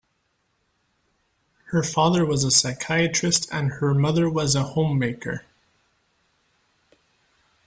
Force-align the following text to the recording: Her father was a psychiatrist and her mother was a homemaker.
Her 1.65 1.83
father 1.83 2.25
was 2.25 2.43
a 2.43 2.49
psychiatrist 2.49 3.47
and 3.51 3.73
her 3.73 3.93
mother 3.93 4.27
was 4.27 4.55
a 4.55 4.63
homemaker. 4.63 5.43